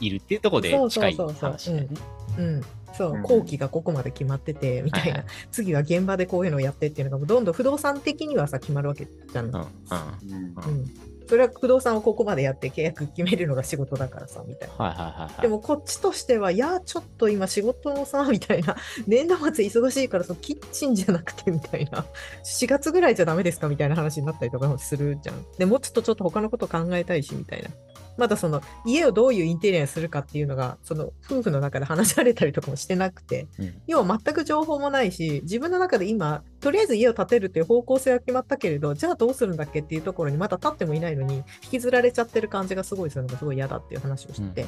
[0.00, 2.62] いるっていうところで近いそうそうそうそう話だよね。
[2.94, 9.46] うん、そうう、ん後期がここまで決まってて、みたいな、はいはい次は現場でこういうのをやってっていうのが、どんどん不動産的にはさ、決まるわけじゃん。
[9.46, 14.74] うんうんうんうんそれは不動産をここまでやって契約決めるのが仕事だからさ、みたいな。
[14.84, 15.42] はいはいはいはい。
[15.42, 18.76] でもこっちとしては、いや、ちょっと今仕事のさ、みたいな、
[19.06, 22.04] 年度末忙しいから、そのキッチンじゃなくて、みたいな、
[22.44, 25.46] 4月ぐらいじゃダメですかみたいな話になったりとかもするじゃん。
[25.58, 27.70] でもうちょっとちょっと他のこと考えたいし、みたいな。
[28.16, 33.74] まだその家をどういうインテリアにするかっていうのが、その夫婦の中で話し合われたりとかもしてなくて、うん。
[33.86, 44.66] 要は全く情報もないし、自分の中で今、とりあえず家を建てるっていう方向性は決まったけれど、じゃあどうするんだっけっていうところにまだ立ってもいないのに、引きずられちゃってる感じがすごいするのがすごい嫌だっていう話をしてて、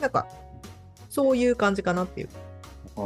[0.00, 0.26] なんか、
[1.08, 2.28] そういう感じかなっていう。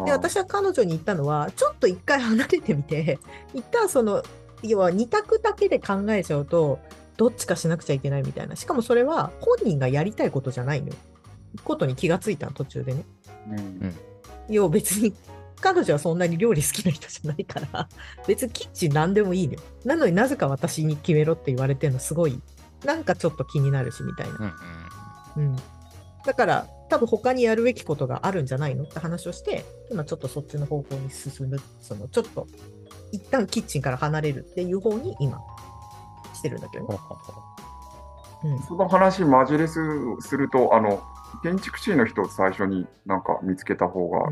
[0.04, 3.18] で、私は彼女に言ったのは、ちょっと一回離れてみて、
[3.54, 4.22] 一旦その、
[4.62, 6.78] 要は二択だけで考えちゃうと、
[7.16, 8.56] どっちかしなくちゃいけないみたいな。
[8.56, 10.94] しかもそれは本人がやりたいことじゃないのよ。
[11.64, 13.04] ことに気がついたの途中でね。
[13.50, 13.94] うん
[14.48, 15.12] 要は別に
[15.60, 17.88] 彼女はそんなに料理好きな人じゃないから、
[18.26, 19.60] 別にキッチン何でもいいのよ。
[19.84, 22.40] なのになぜか私に決めろって言われてるのすごい、
[22.84, 24.54] なんかちょっと気になるしみたいな。
[25.36, 25.52] うんうん。
[25.52, 25.56] うん。
[26.24, 32.46] だから、多分他にやるべきことがあるんじゃないのって話をして、今ちょっとそっちの方向に進む、そのちょっと、
[33.12, 35.40] 一旦キッチンから離れるっていう方に今、
[36.46, 36.96] してるんだけどね。
[36.96, 37.16] ほ
[38.48, 38.58] うん。
[38.60, 39.80] その話、マジレス
[40.20, 41.02] すると、あの、
[41.42, 44.30] 建築士の人を最初になんか見つけた方が、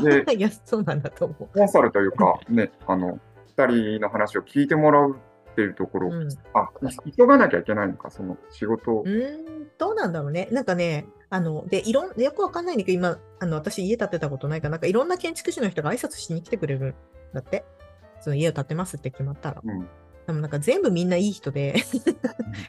[0.00, 5.16] で、 いや、そうなんだと思コンサルというか、ね、あの、二人の話を聞いてもらう
[5.52, 6.12] っていうところ、う。
[6.12, 6.28] うん。
[6.54, 6.70] あ、
[7.16, 9.04] 急がなきゃいけないのか、その仕事をう。
[9.04, 10.48] ーん、どうなんだろうね。
[10.52, 16.94] なんかね、あの、で、いろん、よくわかんないんだけど、今、あの、私家建てたことないから、なんかいろんな建築士の人が挨拶しに来てくれるん
[17.32, 17.64] だって。
[18.20, 19.62] その家を建てますって決まったら。
[19.64, 19.88] うん。
[20.26, 21.74] でもなんか全部みんないい人で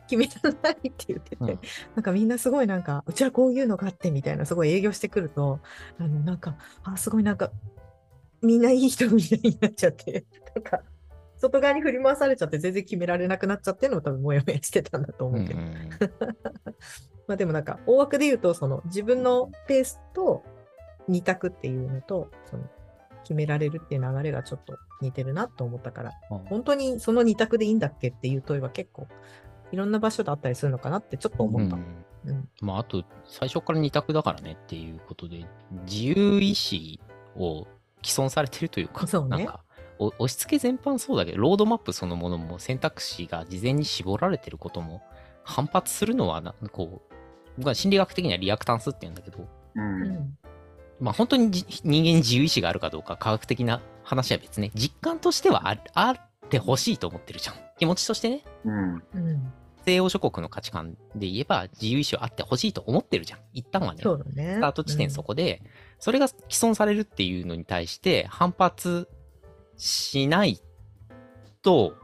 [0.08, 1.60] 決められないって言ってて、うん
[1.96, 5.60] なんかみんなすごいなんか、うちはこういうのがあってみたいな、すごい営業してくると、
[5.98, 7.52] あの、なんか、あ、すごいなんか、
[8.42, 10.82] みんないい人みたいになっちゃって、なんか、
[11.38, 15.60] 外側に振り回されちゃって全然決められなくなっちゃってるのを多分もやもやしてたんだと思うけど。
[15.60, 15.90] んうん。
[17.28, 20.44] まあでもなんか、大枠で言うと、その自分のペースと
[21.08, 22.70] 二択っていうのと、その
[23.28, 26.12] 決められるっていう流れがちょっと似てるなと思ったから、
[26.46, 29.08] 本当にその二択でいいんだっけっていう問いは結構、
[29.74, 31.76] いろんな場所であったりするのかなってちょっと思った。
[31.76, 31.80] う
[32.28, 32.50] うんん。
[32.62, 35.46] まあ、あと、最初から二択だからねっていうことで、
[35.86, 37.02] 自由意志
[37.36, 37.68] を
[38.02, 39.60] 既存されてるというか、そうねなんか、
[40.00, 45.02] お押し付け全般そうだけど、ロードマップそのものも選択肢が事前に絞られてることも、
[45.44, 47.14] 反発するのはな、こう、
[47.58, 49.48] 僕は心理学的にはリアクタンスって言うんだけど、う。
[49.76, 50.38] うんん。
[51.00, 57.56] まあ本当にじ人間に自由意志があるかどうか科学的な話は別ね、実感としてはああってほしいと思ってるじゃん。
[57.78, 58.94] 気持ちとしてね、うん。
[58.96, 59.54] うん。
[59.86, 63.40] 西洋諸国の価値観で言えば自由意志はあってほしいと思ってるじゃん。
[63.54, 64.02] 一旦はね。
[64.04, 64.56] そうだね。
[64.56, 65.28] スタート地点そこ。
[65.28, 65.62] こで、
[66.00, 69.08] それが既存されるっていうのに対して反発
[69.78, 70.62] しない
[71.62, 71.96] と、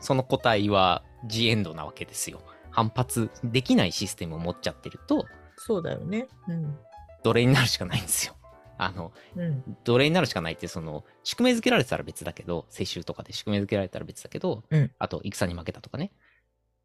[0.00, 2.42] その個体はジエンドなわけですよ。
[2.70, 5.24] 反発できないシステムを持っちゃってると、
[5.56, 6.28] そうだよね。
[6.48, 6.78] うん。
[7.22, 8.34] 奴隷になるしかないんですよ。
[8.82, 9.76] あの、うん。
[9.84, 14.90] 奴隷になるしかないって、その、宿命づけられてたら別だけど、世襲とかで宿命づけられたら別だけど、うん。
[14.98, 16.12] あと、戦に負けたとかね。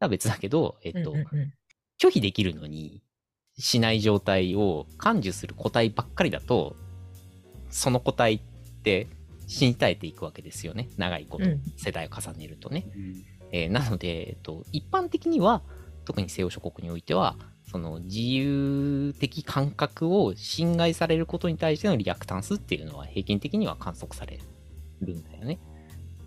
[0.00, 1.54] は別だけど、えっと、うんうんうん。
[1.98, 3.02] 拒否できるのに
[3.58, 6.76] しない状態を感受する個体ばっかりだと
[7.70, 8.40] その個体っ
[8.82, 9.08] て
[9.46, 10.88] 死に絶えていくわけですよね。
[10.96, 11.62] 長いことうん。
[11.76, 12.86] 世代を重ねるとね、
[13.52, 15.62] えーなので、えっと、一般的には
[16.04, 17.36] 特に西洋諸国においては
[17.70, 24.38] その自由的感覚を侵害されることに対してのリアクタンスっていうのは平均的には観測され
[25.02, 25.58] るんだよね。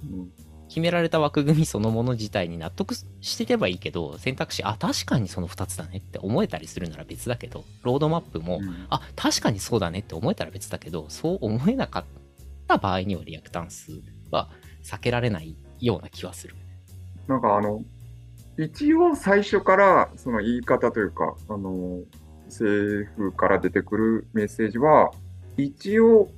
[0.03, 0.31] うん
[0.69, 8.85] 決められた枠組みそのもの自体に納得してればいいけど選択肢あ確かにその2つだねって思えたりするなら別だけどロードマップも、うん。
[8.91, 12.05] あ確かにそうだねって思えたら別だけどそう思えなかっ
[12.67, 13.99] た場合にはリアクタンス
[14.29, 14.47] は
[14.83, 16.55] 避けられないような気はする。
[17.27, 17.83] なんかあの、
[18.63, 22.01] 一応最初からその言い方というか、あの、
[22.45, 25.11] 政府から出てくるメッセージは、
[25.55, 26.29] 一応、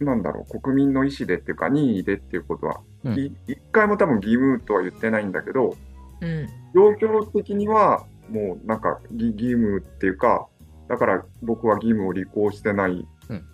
[0.00, 3.18] なんだろう、国民の意思でっていうか、任意でっていうことは、うん。
[3.18, 5.76] い一回も多分義務とは言ってないんだけど、
[6.20, 6.48] うん。
[6.74, 10.46] 状況的にはもうなんか義義務っていうか、
[10.88, 13.44] だから僕は義務を履行してない、うん。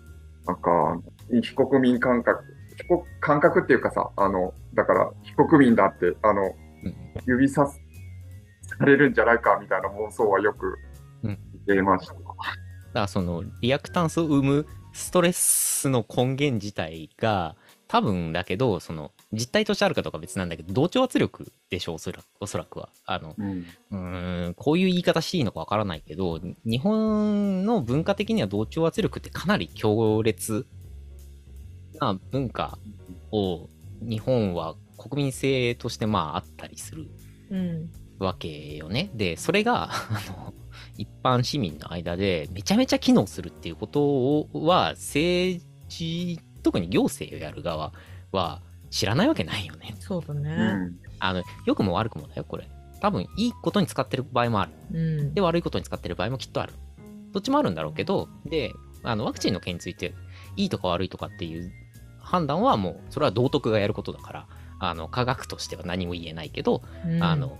[0.47, 1.01] なんか、
[1.41, 2.43] 非国民感覚、
[2.77, 6.45] 非国感覚っていうかさ、あの、だから非国民だって、あの、う
[6.87, 6.95] ん。
[7.25, 7.81] 指さす
[8.77, 10.77] されるんじゃないかみたいな妄想はよく
[11.23, 12.13] うん出ました。
[12.13, 12.25] だか
[12.93, 17.55] らそのリアクタンスを生むストレスの根源自体が
[17.87, 24.49] 多分だけどその実態としてあるかどうかは別なんだけど同調圧力でしょおそらくおそらくはあのうん。
[24.49, 30.65] んこういう言い方していいのかわからないけど日本の文化的には同調圧力ってかなり強烈
[31.99, 32.77] な文化
[33.31, 33.69] を
[34.01, 37.07] 日本は国民性としてまああったりする
[37.51, 37.89] うん。
[38.19, 39.09] わけよね。
[39.13, 40.53] で、それが、 あの、
[40.97, 47.93] 一般市民の間でめちゃめちゃ機能するっていうことをは、政治、特に行政をやる側
[48.31, 49.95] は知らないわけないよね。
[49.99, 50.55] うそうだね。
[50.55, 50.95] ん。
[51.19, 52.67] あの、良くも悪くもだよ、これ。
[53.01, 54.71] 多分、いいことに使ってる場合もある。
[54.93, 55.33] うん。
[55.33, 56.73] で、悪いことに使ってる場合もきっとある。
[57.33, 58.73] どっちもあるんだろうけど、で、
[59.03, 60.13] あの、ワクチンの件について、
[60.55, 61.71] いいとか悪いとかっていう
[62.19, 64.47] 判断はもう、それは道徳がやることだから、
[64.79, 67.57] あの、科学としては何も言えないけど、うんあの、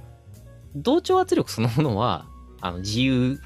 [0.75, 2.25] 同調圧力そのものは、
[2.61, 3.39] あの、自由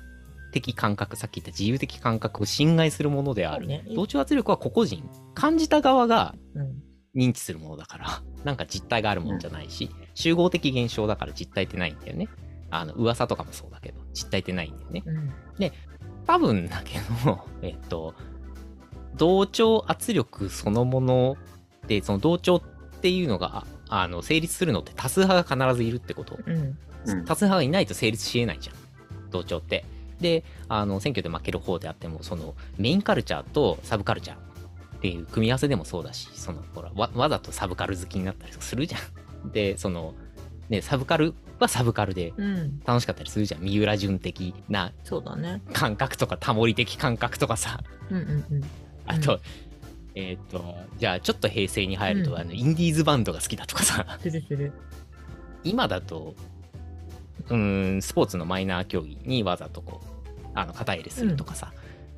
[0.52, 3.68] 的感覚、さっき言った自由的感覚を侵害するものである。
[3.68, 6.84] ね同調圧力は個々人、感じた側がうん。
[7.16, 12.28] 認知するものだから、 なんか実体があるもんじゃないし、集合的現象だから実体ってないんだよね。
[12.70, 15.04] あの、噂とかもそうだけど、実体ってないんだよね。
[15.06, 15.32] うん。
[16.28, 18.14] 多分だけど、 えっと、
[19.16, 21.38] 同調圧力そのもの
[21.88, 22.62] でその同調っ
[23.02, 26.56] ていうのがあの成立するのって多数派が必ずいるってことうん。
[26.56, 26.78] うん
[27.26, 28.76] 多数派がいないと成立しえないじゃん。
[29.32, 29.86] 同調って。
[30.20, 34.40] であの選挙で負ける方であってもそのメインカルチャーとサブカルチャーっ
[35.02, 38.98] ていう組み合わせでもそうだしそのほらわわざとサブカル好きになったりするじゃ
[39.48, 39.52] ん。
[39.52, 40.14] でその
[40.68, 42.82] ねサブカルはサブカルでうん。
[42.86, 43.62] 楽しかったりするじゃん。
[43.62, 45.62] 三浦淳的なそうだね。
[45.74, 47.82] 感覚とかタモリ的感覚とかさ。
[48.10, 48.64] うんうんうん。
[49.06, 49.40] あと、
[50.16, 52.38] えっ、とじゃあちょっと平成に入ると、うん。
[52.40, 54.06] あのインディーズバンドが好きだとかさ。
[55.64, 56.36] 今だと
[57.50, 61.72] うーんスポーツのマイナー競技にわざとこうあの肩入れするとかさ、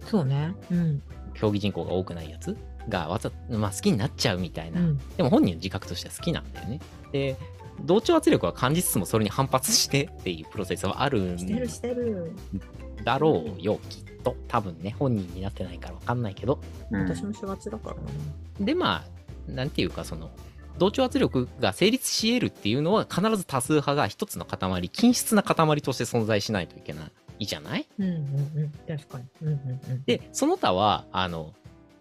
[0.06, 0.54] そうね。
[0.72, 1.02] うん。
[1.34, 2.58] 競技人口が多くないやつ
[2.90, 4.98] がわざ、まあ、好きになっちゃうみたいうな、ん。
[5.16, 6.80] でも本人の自覚としては好きなんだよね
[7.12, 7.38] で
[7.84, 12.34] 同調圧力は感じつつもそれに反発してっていうプロセスはあるんしてるしてる。
[13.04, 16.60] だろうよきっと多分ね本人になってないから分かんないけど
[16.92, 18.02] うん私もしがちだからな。
[18.60, 19.04] でま
[19.48, 20.30] あなんていうかその
[20.78, 27.88] 同調圧力が成立し得るっていうのは必ず多数派が一つの塊均質な塊として存在しないといけないじゃない？
[28.00, 28.18] うんうんう
[28.66, 28.72] ん。
[28.88, 29.26] 確かに。
[29.42, 29.58] うんうん
[29.90, 30.04] うん。
[30.06, 31.54] でその他はあの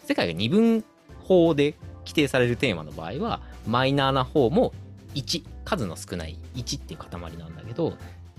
[0.04, 0.84] 世界が二分
[1.20, 4.72] 法で規定されるテーマの場合はマイナーな方も
[5.14, 7.94] 1数の少ない1っていう塊なんだけど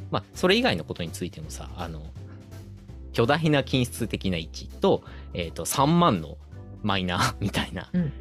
[0.10, 2.02] まあそれ以外のことについてもさあの
[3.14, 6.38] 巨大な均質的な1と,、えー、と3万の
[6.82, 8.14] マイナーみたいなうん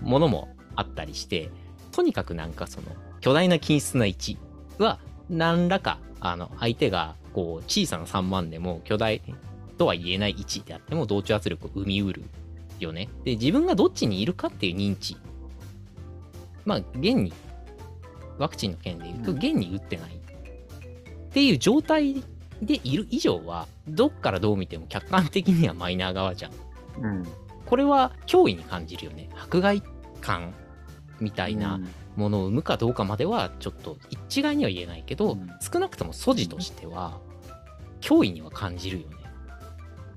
[0.00, 1.50] ものもあったりして、
[1.92, 2.86] とにかくなんかその
[3.20, 4.38] 巨大な均質な1
[4.78, 9.20] は何らかあの相手がこう小さな3万でも巨大
[9.76, 12.22] とは言えない1であっても同調圧力を生みうる
[12.78, 13.08] よね。
[13.24, 15.16] で自分がどっちにいるかっていう認知
[16.64, 17.32] まあ現に
[18.38, 22.22] ワクチンの件で言うとうん現に打ってないっていう状態
[22.62, 26.52] でいる以上はどっからどう見ても客観的にはマイナー側じゃん。
[27.02, 27.26] うん
[27.66, 29.28] これは脅威に感じるよね。
[29.36, 29.82] 迫害
[30.22, 30.54] 感
[31.20, 31.80] みたいな
[32.16, 37.18] ものを生むかどうかまではちょっと一概には言えないけど、うん少なくとも素地としては
[38.00, 39.16] 脅威には感じるよね。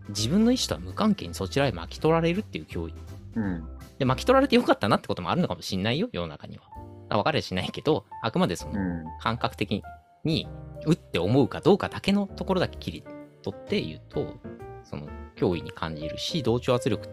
[0.09, 2.93] 自分の意思とは無関係にそちらへ巻き取られるっていう脅威。
[3.35, 3.67] うん
[4.01, 6.63] で、巻き取られてよかったなってこともあるのかもしんないよ、世の中には。
[7.09, 9.83] あ分かりはしないけど、あくまでそのうん感覚的
[10.23, 10.47] に、
[10.87, 13.03] うって思うかどうかだけのところだけ切り
[13.43, 14.39] 取って言うと、
[14.83, 17.09] その脅威に感じるし、同調圧力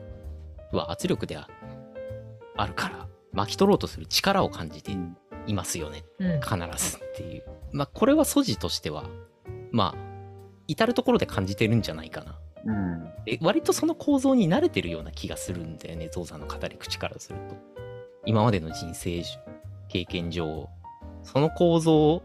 [0.72, 1.50] は圧力では
[2.56, 4.92] あるから、巻き取ろうとする力を感じて
[5.46, 6.40] いますよね、うん。
[6.40, 6.56] 必
[6.90, 7.44] ずっていう。
[7.72, 9.04] まあ、これは素地としては、
[9.70, 10.08] まあ、
[10.66, 12.38] 至るところで感じてるんじゃないかな。
[12.64, 17.56] うんで割とその構造に慣れてるような気がするんだよね、ゾウさんの語り口からすると。
[18.24, 19.22] 今までの人生
[19.88, 20.68] 経験上、
[21.22, 22.22] その構造、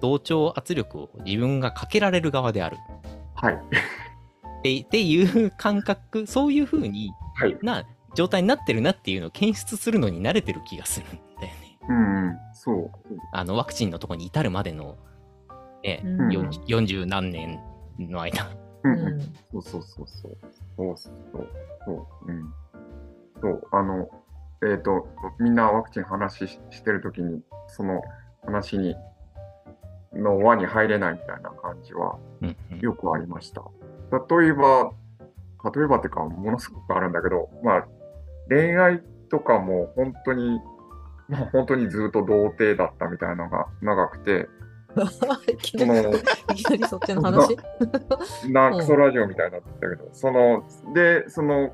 [0.00, 2.76] 同調圧力を自分がかけられる側である
[3.34, 3.58] はいっ
[4.62, 7.84] てっていう感覚、そういう風にはいな
[8.14, 11.78] 状態になってるなっていうのを検出するのに慣れてる気がするんだよね。
[11.88, 12.90] うんうんそう
[13.32, 14.96] あのワクチンのとこに至るまでの、
[15.82, 17.60] ねうんうん40 40何年
[17.98, 18.44] の間。
[18.84, 19.20] ううんうんん。
[19.52, 20.38] そうそうそうそう。
[20.76, 21.48] そうそう
[21.84, 21.92] そ
[22.26, 22.30] う。
[22.30, 22.52] うん。
[23.40, 24.08] そう、あの、
[24.62, 28.02] えっ、と、みんなワクチン話ししてるときに、その
[28.44, 28.94] 話に、
[30.14, 33.62] の輪に入れないみたいな感じはうんうんよくありました。
[34.12, 34.92] 例えば、
[35.74, 37.86] 例えばっていうか、ものすごくあるんだけど、まあ、
[38.48, 40.60] 恋愛とかも本当に、
[41.28, 44.48] まあ、本当にずっと童貞だったみたいなのが長くて、
[45.52, 47.56] いきなりそのいきなりそっちの話？
[48.48, 48.78] なうん。
[48.78, 51.72] クソラジオみたいになってたけど、その、で、その、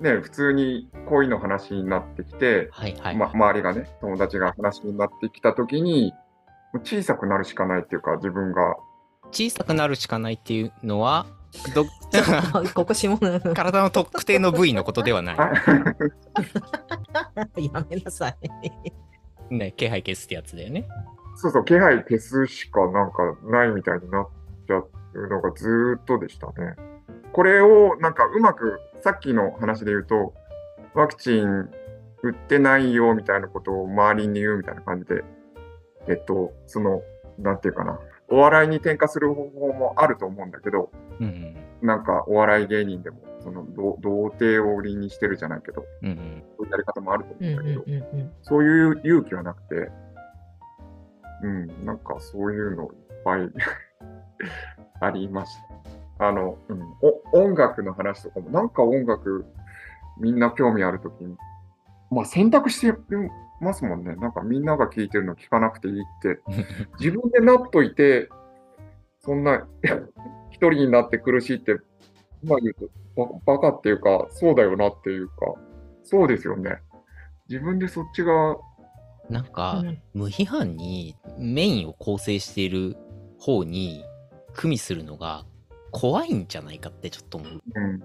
[0.00, 3.16] ね、普通に恋の話になってきて、はいはい。
[3.16, 6.12] ま、周りがね、友達が話になってきたときに、
[6.84, 8.76] 小さくなるしかないっていうか、自分が、
[9.30, 11.26] 小さくなるしかないっていうのは、
[11.74, 11.84] ど
[12.74, 13.18] ここ下の
[13.54, 15.36] 体の特定の部位のことではない。
[15.38, 15.52] あ
[17.56, 18.36] やめなさい。
[19.54, 20.88] ね、気配消すってやつだよね。
[21.36, 24.28] そうそう、気配消すしかなんかないみたいになっ
[24.66, 24.82] ちゃ
[25.14, 26.74] うのがずーっとでしたね。
[27.32, 30.34] これをなんかうまく、さっきの話で言うと、
[30.94, 31.70] ワクチン
[32.22, 35.24] 打ってないよみたいなことを周りに言うみたいな感じで、
[36.08, 37.02] えっと、その、
[37.38, 37.98] なんていうかな、
[38.32, 46.08] お笑いに転化する方法もあると思うんだけど、うんなんかお笑い芸人でも、その童童貞を売りにしてるじゃないけど、うん。
[46.10, 48.32] うんそういうやり方もあると思うんだけど、うんうん。
[48.42, 49.90] そういう勇気はなくて、
[51.42, 52.90] うん、なんかそういうのいっ
[53.24, 53.50] ぱい
[55.00, 55.56] ありまし
[56.18, 56.28] た。
[56.28, 56.82] あの、うん、
[57.32, 59.44] お音楽の話とかも、なんか音楽
[60.18, 61.36] みんな興味あるときに、
[62.12, 62.98] まあ選択して
[63.60, 64.14] ますもんね。
[64.16, 66.40] なんかみんなが聞いてるの聞かなくていいって、
[67.00, 68.28] 自分でなっといて、
[69.20, 69.66] そんな
[70.50, 71.78] 一人になって苦しいって
[72.42, 72.88] 今言うと
[73.46, 75.54] バ、バカっていうか、そうだよなっていうか、
[76.02, 76.78] そうですよね。
[77.48, 78.56] 自分でそっちが、
[79.30, 82.96] なんか、うん無批判にメインを構成している
[83.38, 84.04] 方に
[84.52, 85.44] 組みするのが
[85.90, 87.62] 怖いんじゃないかってちょっと思う。
[87.74, 88.02] うん、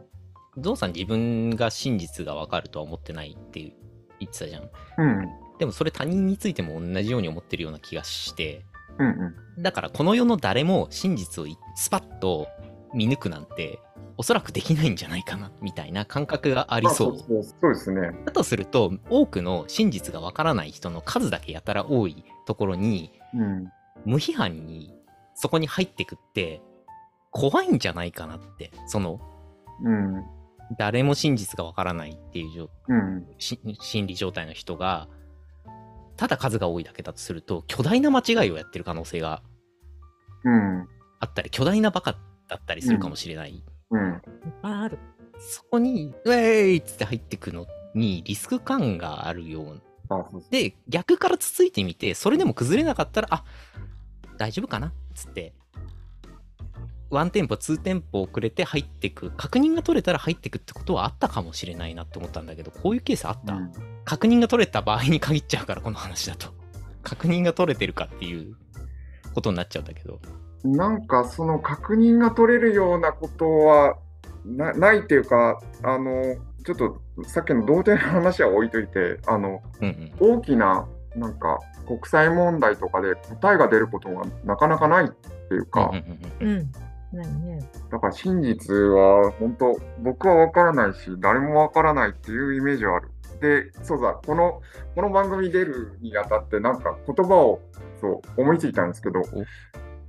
[0.59, 3.73] ゾウさん自分が真実がわかるとは思ってないって
[4.19, 4.69] 言ってたじゃん。
[4.97, 8.65] うん、でもそれ他人についても同じように思ってるような気がして、
[8.99, 9.63] うん、うん。
[9.63, 12.47] だからこの世の誰も真実をいスパッと
[12.93, 13.79] 見抜くなんて
[14.17, 18.11] おそらくできないんじゃないかなみたいな感覚がありそうそうですね。
[18.25, 23.71] だとすると多くの真実がわからない人の数だけやたら多いところにうん、
[24.05, 24.93] 無批判に
[25.35, 26.61] そこに入ってくって
[27.31, 29.19] 怖いんじゃないかなってその
[29.83, 30.25] うん、
[30.77, 35.07] 誰も真実がわからないっていう状うん、し心理状態の人が
[36.17, 39.43] ただ数が多いだけだとすると巨大な間違いをやってる可能性が
[40.43, 40.87] うん、
[41.19, 42.15] あったり巨大なバカ
[42.47, 44.13] だったりするかもしれない、うん。
[44.13, 44.99] いっぱいある。
[45.39, 50.51] そこに「ウェーイ!」っつって入ってくのにリスク感があるようあ、そうそう。
[50.51, 53.43] で逆からつついてみてそれでも崩れなかったらあ
[54.37, 55.53] 大丈夫かなっつって
[57.09, 63.71] ワンテンポツーテンポ遅れて入ってく確認が取れたら入ってくってことはあったかもしれないなって思ったんだけどこういうケースあった、うん。
[64.03, 66.49] 確認が取れた場合に限っちゃうからこの話だと。
[67.03, 68.55] 確認が取れてるかっていう
[69.33, 70.19] ことになっちゃうんだけど。
[70.63, 73.97] なんかその確認が取れるようなことは
[74.43, 76.35] なないっていうか、あの、
[76.65, 80.37] ちょっとさっきの童貞の話は置いといて、あの、うんうん。
[80.37, 80.85] 大きな
[81.15, 86.71] なんか国際問題とかで答えが出ることがなかなかないっていうか、うんうんうんうん。
[87.13, 87.59] ないね。
[87.91, 93.09] だから真実は本当僕は分からないし誰も分からないっていうイメージはある。
[93.39, 94.61] で、そうだ、この
[94.95, 97.61] この番組出るにあたってなんか言葉を
[98.01, 99.21] そう思いついたんですけど、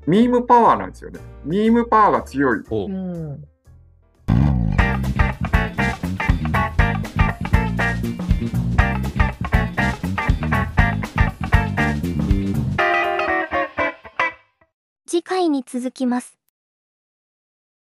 [0.06, 1.20] ミームパワーなんですよね。
[1.44, 2.62] ミームパワーが強い。
[2.70, 3.44] おうん。
[15.06, 16.37] 次回に続きます。